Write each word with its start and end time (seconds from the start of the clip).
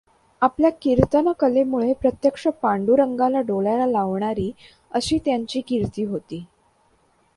आपल्या 0.41 0.69
कीर्तनकलेमुळे 0.81 1.93
प्रत्यक्ष 1.93 2.47
पांडुरंगाला 2.47 3.41
डोलायला 3.41 3.85
लावणारा 3.85 4.49
असा 4.97 5.17
त्यांची 5.25 5.61
कीर्ती 5.61 6.03
होती. 6.03 6.45